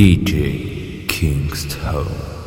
[0.00, 2.39] DJ Kingston.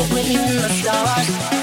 [0.00, 1.57] with it in the stars.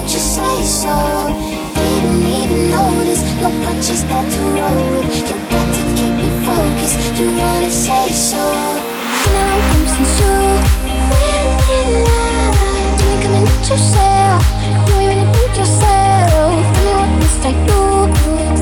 [0.00, 0.94] don't you say so?
[1.74, 5.10] Didn't even notice No punches that to roll with.
[5.18, 6.98] You got to keep me focused.
[7.18, 8.44] You wanna say so?
[9.34, 10.58] Now I'm sincere.
[11.10, 14.38] When in line, do you come coming at yourself?
[14.86, 16.30] Do you really think yourself?
[16.74, 17.82] Tell me what must I do?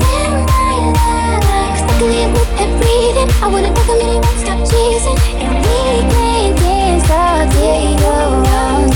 [0.01, 1.37] Then I lie,
[1.69, 2.33] cause I can live.
[3.43, 5.77] I wanna talk a minute, stop chasing, and we
[6.13, 8.86] can dance all day around.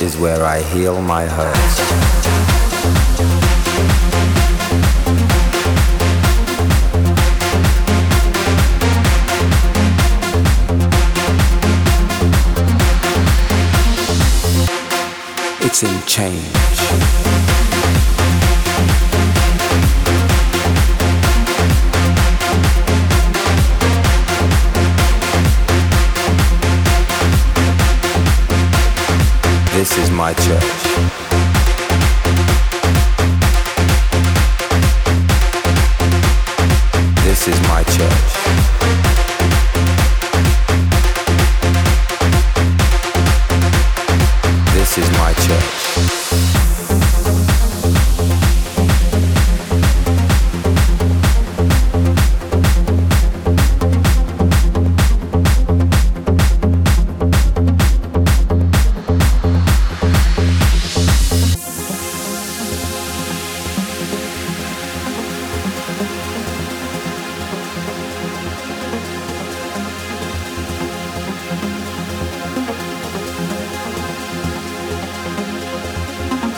[0.00, 1.78] Is where I heal my hurts.
[15.60, 16.67] It's in change.
[29.98, 31.17] Is my church.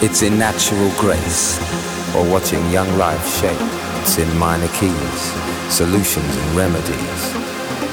[0.03, 1.61] It's in natural grace,
[2.17, 3.61] or watching young life shape.
[4.01, 5.21] It's in minor keys,
[5.69, 7.21] solutions and remedies.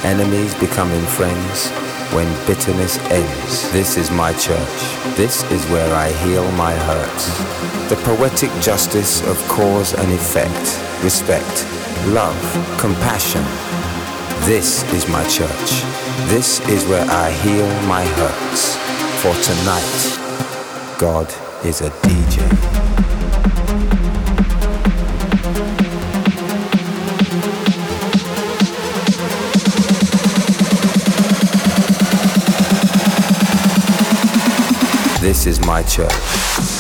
[0.06, 1.70] Enemies becoming friends
[2.16, 3.70] when bitterness ends.
[3.74, 4.80] This is my church.
[5.18, 7.28] This is where I heal my hurts.
[7.90, 11.68] The poetic justice of cause and effect, respect,
[12.08, 12.40] love,
[12.80, 13.44] compassion.
[14.48, 15.84] This is my church.
[16.30, 18.78] This is where I heal my hurts.
[19.22, 22.38] For tonight, God is a DJ.
[35.20, 36.77] This is my church.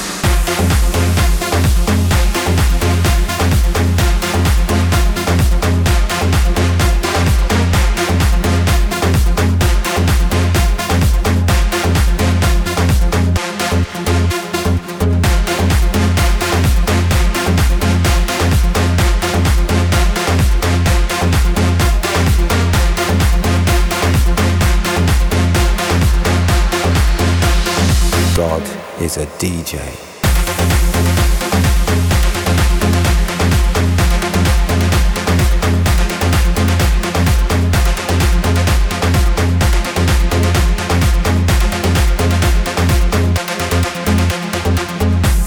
[29.19, 29.73] a DJ.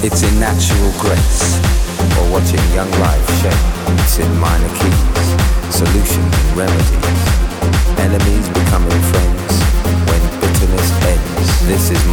[0.03, 1.61] It's in natural grace,
[2.19, 3.53] or watching young life shape.
[4.01, 7.00] It's in minor keys, solutions and remedies.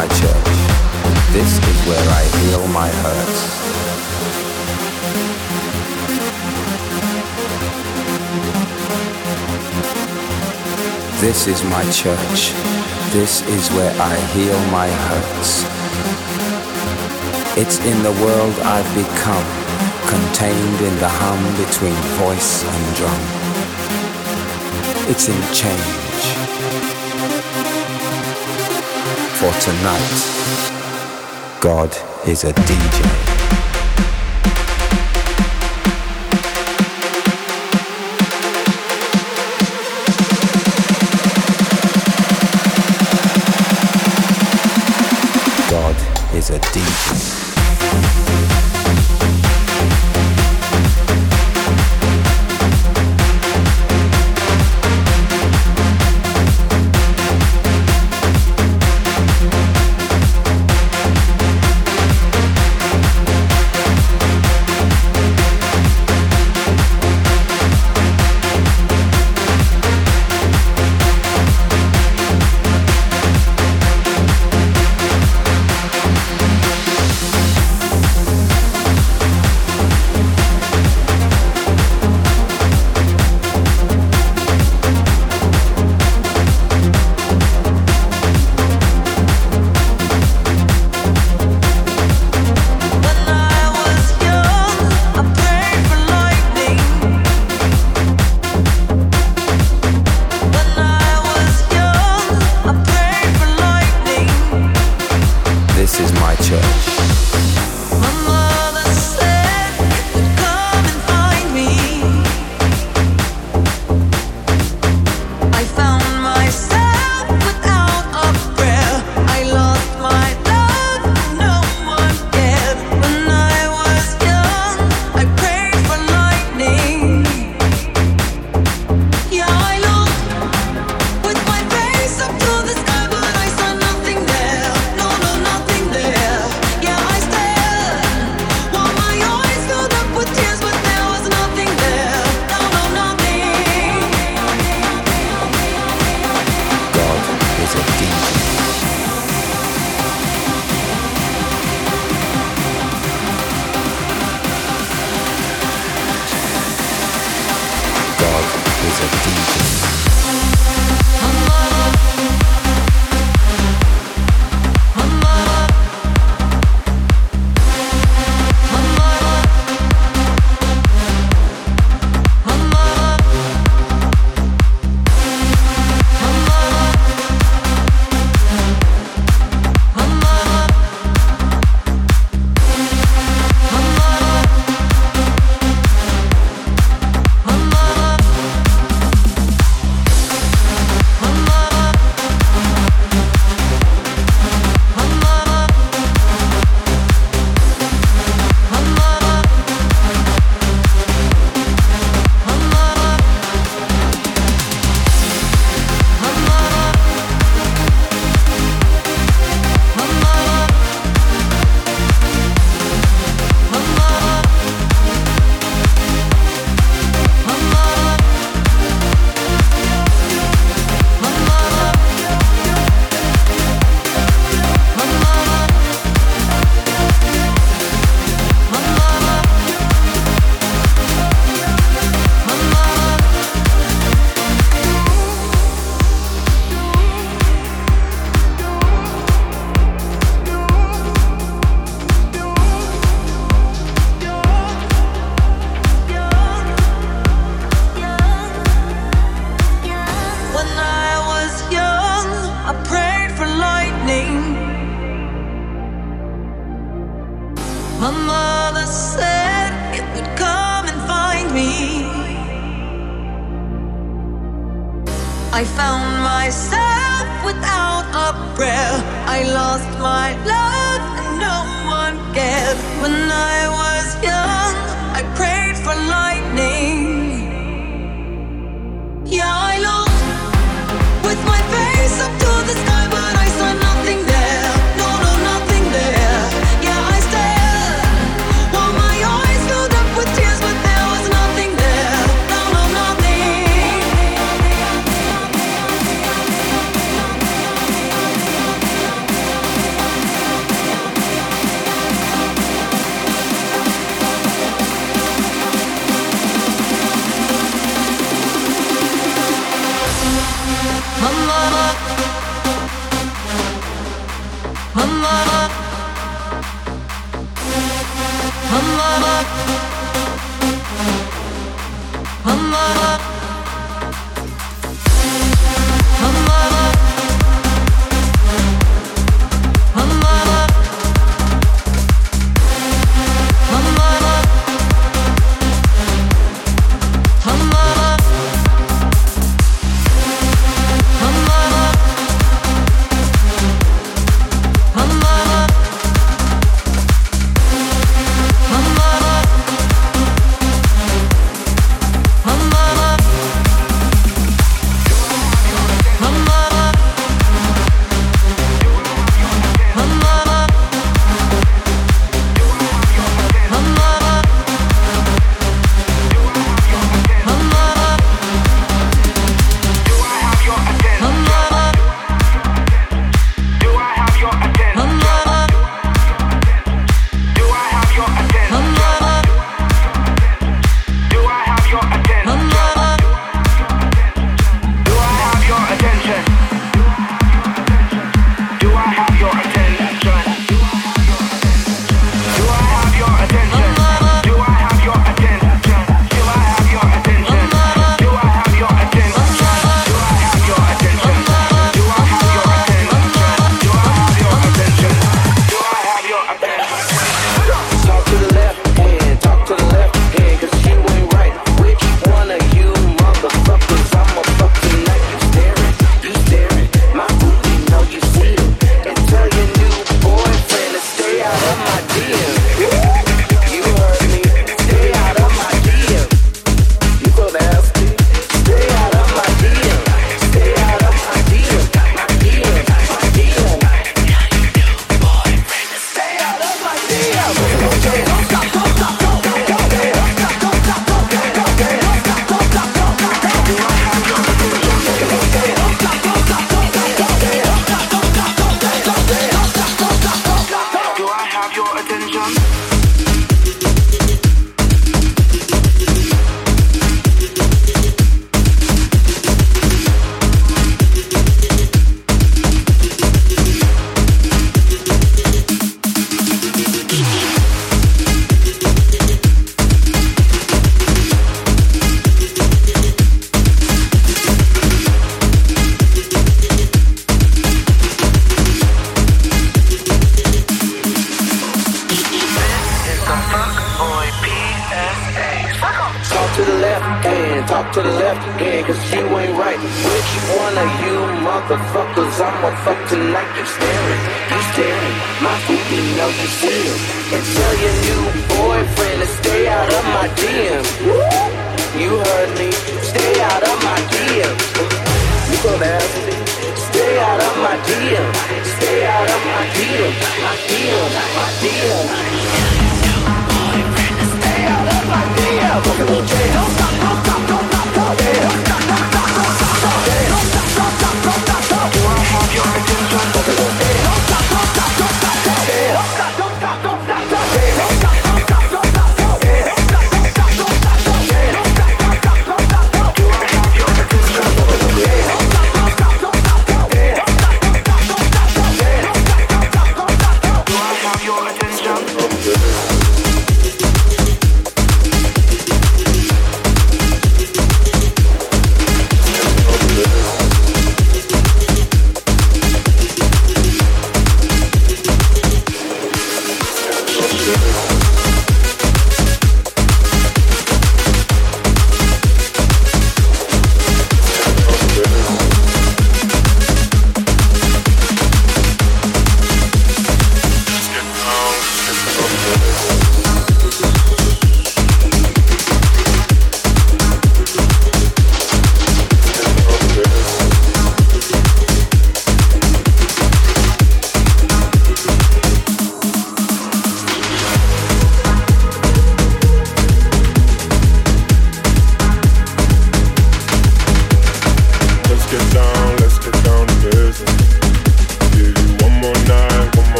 [0.00, 0.50] My church.
[1.36, 3.40] This is where I heal my hurts.
[11.20, 12.40] This is my church.
[13.12, 15.52] This is where I heal my hurts.
[17.58, 19.48] It's in the world I've become,
[20.08, 23.22] contained in the hum between voice and drum.
[25.10, 25.99] It's in change.
[29.40, 31.96] For tonight, God
[32.28, 33.39] is a DJ.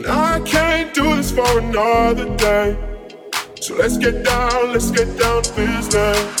[0.00, 2.74] And I can't do this for another day.
[3.60, 6.40] So let's get down, let's get down to business.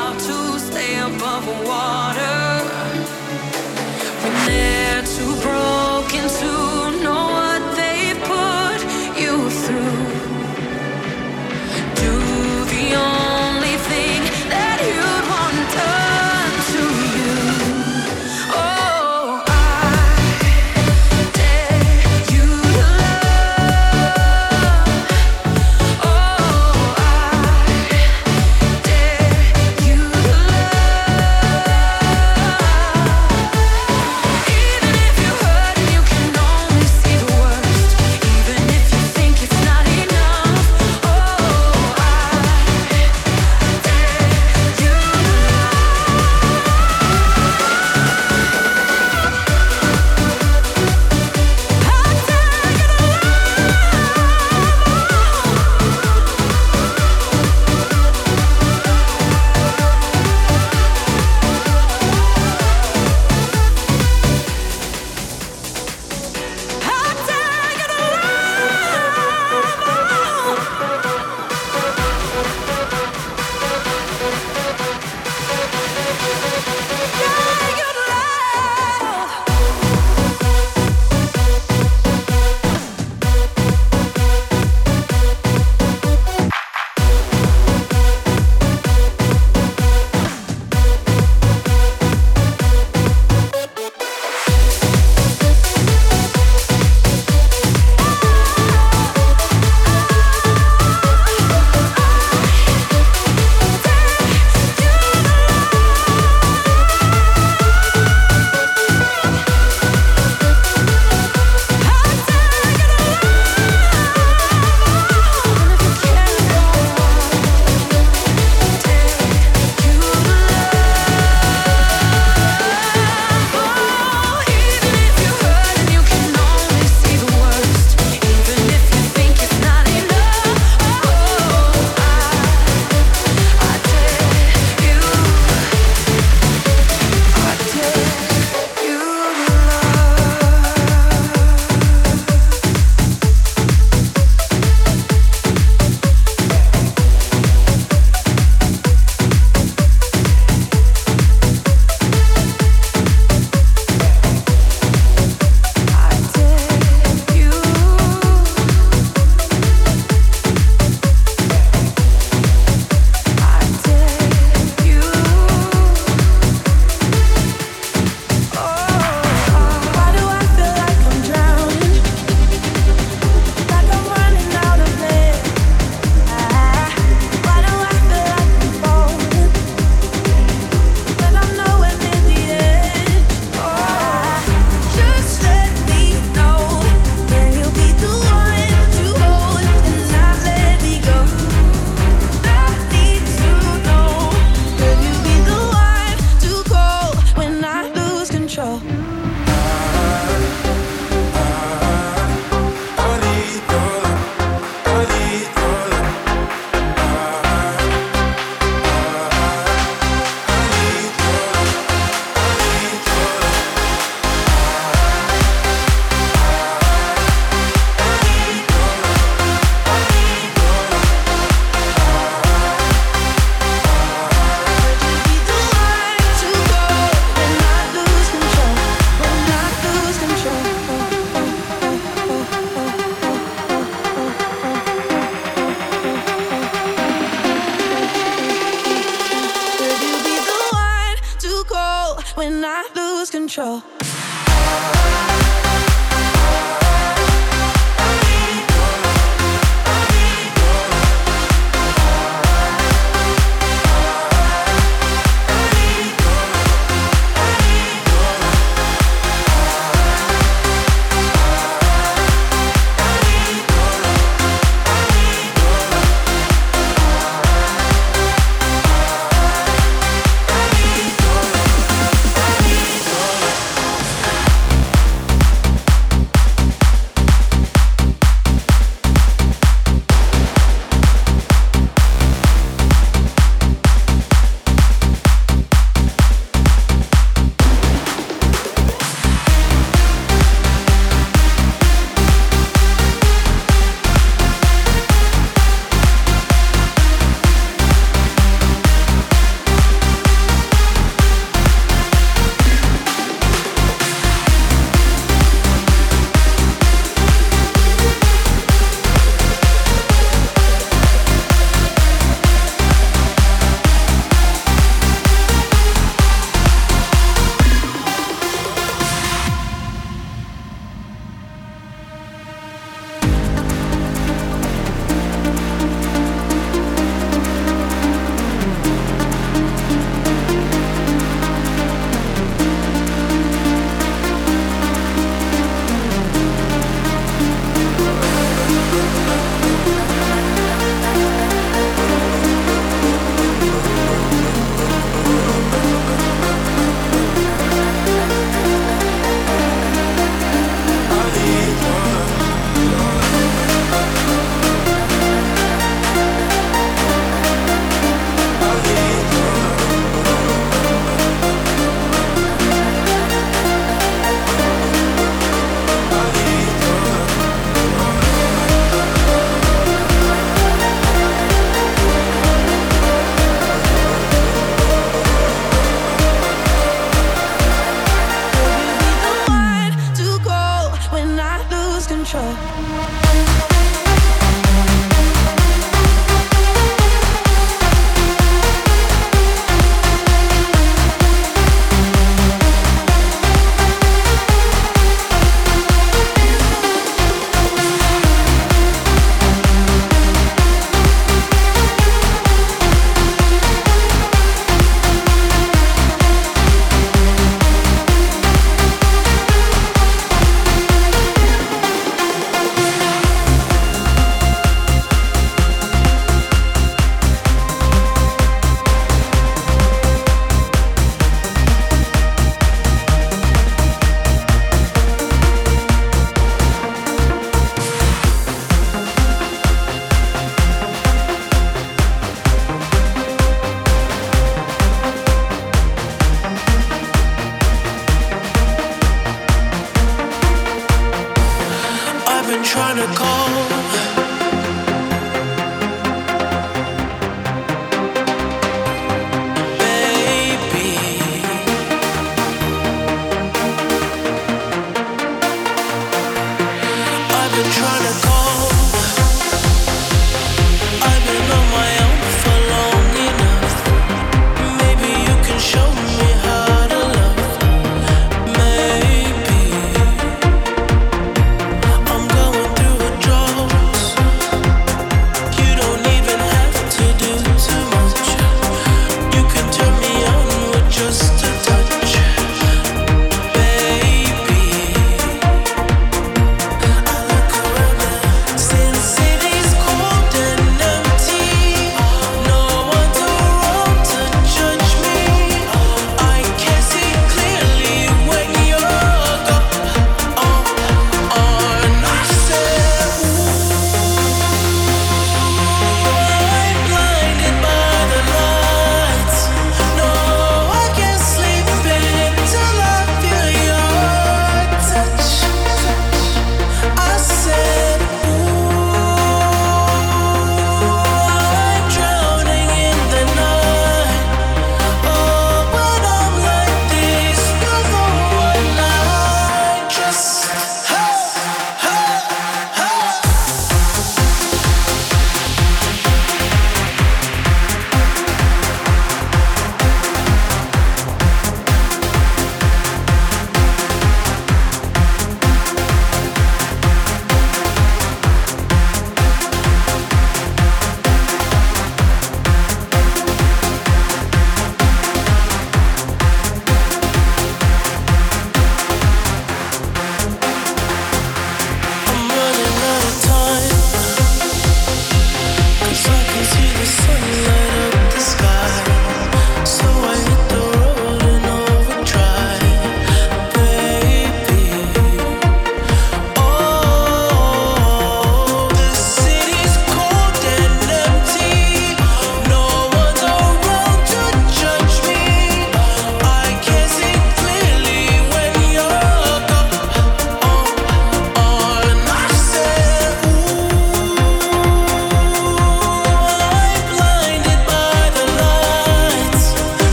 [442.73, 443.90] draw